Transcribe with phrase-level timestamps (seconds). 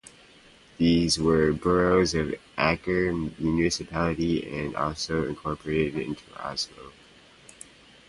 [0.79, 6.91] These were boroughs of Aker municipality which was incorporated into Oslo.